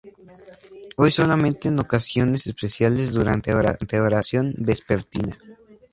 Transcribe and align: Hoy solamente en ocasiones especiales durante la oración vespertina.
Hoy 0.97 1.11
solamente 1.11 1.67
en 1.67 1.77
ocasiones 1.77 2.47
especiales 2.47 3.13
durante 3.13 3.51
la 3.53 3.99
oración 4.03 4.51
vespertina. 4.57 5.37